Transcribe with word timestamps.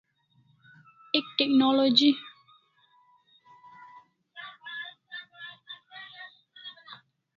Ek 1.19 1.25
technology 1.37 2.11